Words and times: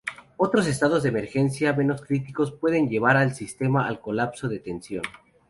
Otros 0.37 0.65
estados 0.65 1.03
de 1.03 1.09
emergencia 1.09 1.73
menos 1.73 2.01
críticos 2.01 2.51
pueden 2.53 2.89
llevar 2.89 3.17
al 3.17 3.35
sistema 3.35 3.87
al 3.87 3.99
colapso 4.01 4.47
de 4.49 4.57
tensión. 4.57 5.03